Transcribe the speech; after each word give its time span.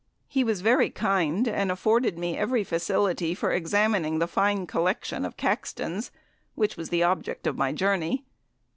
He 0.27 0.43
was 0.43 0.61
very 0.61 0.89
kind, 0.89 1.47
and 1.47 1.71
afforded 1.71 2.17
me 2.17 2.35
every 2.35 2.63
facility 2.63 3.35
for 3.35 3.51
examining 3.51 4.17
the 4.17 4.25
fine 4.25 4.65
collection 4.65 5.23
of 5.25 5.37
"Caxtons," 5.37 6.09
which 6.55 6.75
was 6.75 6.89
the 6.89 7.03
object 7.03 7.45
of 7.45 7.55
my 7.55 7.71
journey. 7.71 8.25